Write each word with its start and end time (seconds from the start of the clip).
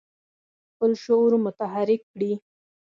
خپل 0.71 0.91
شعور 1.03 1.33
متحرک 1.45 2.01
کړي. 2.13 2.31